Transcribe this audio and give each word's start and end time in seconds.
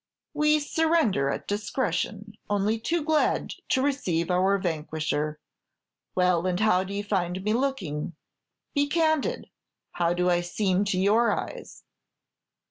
"We 0.33 0.59
surrender 0.59 1.29
at 1.29 1.47
discretion, 1.47 2.33
only 2.49 2.79
too 2.79 3.03
glad 3.03 3.53
to 3.69 3.83
receive 3.83 4.31
our 4.31 4.57
vanquisher. 4.57 5.39
Well, 6.15 6.47
and 6.47 6.59
how 6.59 6.83
do 6.83 6.91
you 6.95 7.03
find 7.03 7.43
me 7.43 7.53
looking? 7.53 8.15
Be 8.73 8.87
candid: 8.87 9.51
how 9.91 10.15
do 10.15 10.27
I 10.27 10.41
seem 10.41 10.85
to 10.85 10.99
your 10.99 11.31
eyes?" 11.31 11.83